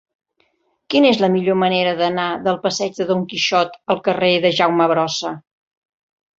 Quina 0.93 1.11
és 1.15 1.19
la 1.23 1.29
millor 1.33 1.57
manera 1.65 1.91
d'anar 1.99 2.25
del 2.49 2.59
passeig 2.65 2.97
de 3.01 3.09
Don 3.13 3.23
Quixot 3.35 3.79
al 3.97 4.03
carrer 4.11 4.35
de 4.49 4.55
Jaume 4.63 4.93
Brossa? 4.97 5.39